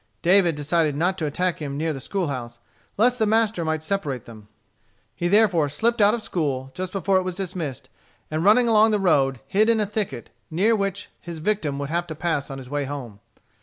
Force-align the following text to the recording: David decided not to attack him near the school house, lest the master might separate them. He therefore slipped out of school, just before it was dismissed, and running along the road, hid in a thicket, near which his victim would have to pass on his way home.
David 0.23 0.55
decided 0.55 0.95
not 0.95 1.15
to 1.19 1.27
attack 1.27 1.59
him 1.59 1.77
near 1.77 1.93
the 1.93 1.99
school 1.99 2.29
house, 2.29 2.57
lest 2.97 3.19
the 3.19 3.27
master 3.27 3.63
might 3.63 3.83
separate 3.83 4.25
them. 4.25 4.47
He 5.15 5.27
therefore 5.27 5.69
slipped 5.69 6.01
out 6.01 6.15
of 6.15 6.23
school, 6.23 6.71
just 6.73 6.91
before 6.91 7.17
it 7.17 7.21
was 7.21 7.35
dismissed, 7.35 7.87
and 8.31 8.43
running 8.43 8.67
along 8.67 8.89
the 8.89 8.99
road, 8.99 9.41
hid 9.45 9.69
in 9.69 9.79
a 9.79 9.85
thicket, 9.85 10.31
near 10.49 10.75
which 10.75 11.11
his 11.19 11.37
victim 11.37 11.77
would 11.77 11.89
have 11.89 12.07
to 12.07 12.15
pass 12.15 12.49
on 12.49 12.57
his 12.57 12.67
way 12.67 12.85
home. 12.85 13.19